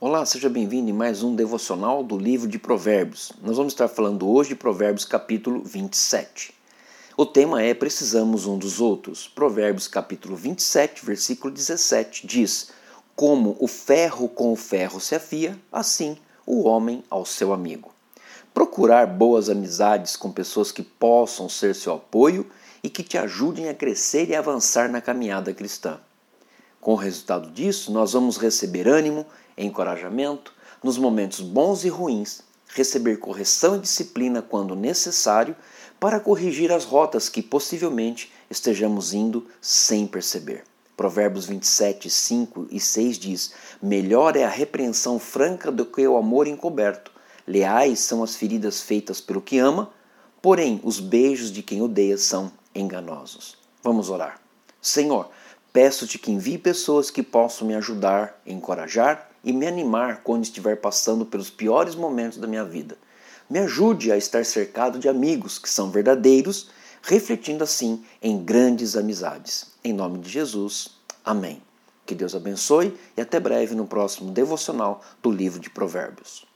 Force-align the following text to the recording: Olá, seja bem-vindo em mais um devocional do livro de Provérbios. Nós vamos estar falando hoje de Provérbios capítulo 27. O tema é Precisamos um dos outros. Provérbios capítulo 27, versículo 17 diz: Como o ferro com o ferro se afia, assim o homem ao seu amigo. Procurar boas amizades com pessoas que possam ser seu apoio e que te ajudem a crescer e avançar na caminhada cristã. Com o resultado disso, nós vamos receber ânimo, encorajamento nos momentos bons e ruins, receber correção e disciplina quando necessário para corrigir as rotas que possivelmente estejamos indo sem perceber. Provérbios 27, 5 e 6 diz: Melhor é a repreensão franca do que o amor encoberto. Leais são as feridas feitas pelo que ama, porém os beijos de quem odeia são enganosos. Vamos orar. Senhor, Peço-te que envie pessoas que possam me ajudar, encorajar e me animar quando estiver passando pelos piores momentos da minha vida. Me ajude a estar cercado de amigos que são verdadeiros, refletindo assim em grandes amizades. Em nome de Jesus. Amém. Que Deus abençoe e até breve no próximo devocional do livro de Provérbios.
Olá, 0.00 0.24
seja 0.24 0.48
bem-vindo 0.48 0.88
em 0.88 0.92
mais 0.92 1.24
um 1.24 1.34
devocional 1.34 2.04
do 2.04 2.16
livro 2.16 2.46
de 2.46 2.56
Provérbios. 2.56 3.32
Nós 3.42 3.56
vamos 3.56 3.72
estar 3.72 3.88
falando 3.88 4.30
hoje 4.30 4.50
de 4.50 4.54
Provérbios 4.54 5.04
capítulo 5.04 5.60
27. 5.64 6.54
O 7.16 7.26
tema 7.26 7.64
é 7.64 7.74
Precisamos 7.74 8.46
um 8.46 8.56
dos 8.56 8.80
outros. 8.80 9.26
Provérbios 9.26 9.88
capítulo 9.88 10.36
27, 10.36 11.04
versículo 11.04 11.52
17 11.52 12.28
diz: 12.28 12.70
Como 13.16 13.56
o 13.58 13.66
ferro 13.66 14.28
com 14.28 14.52
o 14.52 14.56
ferro 14.56 15.00
se 15.00 15.16
afia, 15.16 15.58
assim 15.72 16.16
o 16.46 16.68
homem 16.68 17.02
ao 17.10 17.26
seu 17.26 17.52
amigo. 17.52 17.92
Procurar 18.54 19.04
boas 19.04 19.50
amizades 19.50 20.14
com 20.14 20.30
pessoas 20.30 20.70
que 20.70 20.84
possam 20.84 21.48
ser 21.48 21.74
seu 21.74 21.94
apoio 21.94 22.46
e 22.84 22.88
que 22.88 23.02
te 23.02 23.18
ajudem 23.18 23.68
a 23.68 23.74
crescer 23.74 24.28
e 24.28 24.36
avançar 24.36 24.88
na 24.88 25.00
caminhada 25.00 25.52
cristã. 25.52 25.98
Com 26.80 26.92
o 26.92 26.96
resultado 26.96 27.50
disso, 27.50 27.92
nós 27.92 28.12
vamos 28.12 28.36
receber 28.36 28.86
ânimo, 28.88 29.26
encorajamento 29.56 30.52
nos 30.82 30.96
momentos 30.96 31.40
bons 31.40 31.84
e 31.84 31.88
ruins, 31.88 32.42
receber 32.68 33.18
correção 33.18 33.76
e 33.76 33.80
disciplina 33.80 34.40
quando 34.40 34.76
necessário 34.76 35.56
para 35.98 36.20
corrigir 36.20 36.70
as 36.70 36.84
rotas 36.84 37.28
que 37.28 37.42
possivelmente 37.42 38.32
estejamos 38.48 39.12
indo 39.12 39.46
sem 39.60 40.06
perceber. 40.06 40.64
Provérbios 40.96 41.46
27, 41.46 42.10
5 42.10 42.68
e 42.70 42.80
6 42.80 43.18
diz: 43.18 43.52
Melhor 43.80 44.36
é 44.36 44.44
a 44.44 44.48
repreensão 44.48 45.18
franca 45.18 45.70
do 45.70 45.86
que 45.86 46.06
o 46.06 46.16
amor 46.16 46.46
encoberto. 46.46 47.12
Leais 47.46 48.00
são 48.00 48.22
as 48.22 48.36
feridas 48.36 48.80
feitas 48.80 49.20
pelo 49.20 49.40
que 49.40 49.58
ama, 49.58 49.90
porém 50.42 50.80
os 50.82 51.00
beijos 51.00 51.50
de 51.52 51.62
quem 51.62 51.80
odeia 51.80 52.18
são 52.18 52.52
enganosos. 52.74 53.56
Vamos 53.82 54.10
orar. 54.10 54.40
Senhor, 54.82 55.30
Peço-te 55.72 56.18
que 56.18 56.30
envie 56.30 56.58
pessoas 56.58 57.10
que 57.10 57.22
possam 57.22 57.66
me 57.66 57.74
ajudar, 57.74 58.40
encorajar 58.46 59.30
e 59.44 59.52
me 59.52 59.66
animar 59.66 60.22
quando 60.22 60.44
estiver 60.44 60.76
passando 60.76 61.26
pelos 61.26 61.50
piores 61.50 61.94
momentos 61.94 62.38
da 62.38 62.46
minha 62.46 62.64
vida. 62.64 62.96
Me 63.48 63.58
ajude 63.58 64.10
a 64.10 64.16
estar 64.16 64.44
cercado 64.44 64.98
de 64.98 65.08
amigos 65.08 65.58
que 65.58 65.68
são 65.68 65.90
verdadeiros, 65.90 66.70
refletindo 67.02 67.62
assim 67.62 68.04
em 68.20 68.42
grandes 68.42 68.96
amizades. 68.96 69.72
Em 69.84 69.92
nome 69.92 70.18
de 70.18 70.28
Jesus. 70.28 70.88
Amém. 71.24 71.62
Que 72.06 72.14
Deus 72.14 72.34
abençoe 72.34 72.98
e 73.16 73.20
até 73.20 73.38
breve 73.38 73.74
no 73.74 73.86
próximo 73.86 74.30
devocional 74.32 75.02
do 75.22 75.30
livro 75.30 75.60
de 75.60 75.68
Provérbios. 75.68 76.47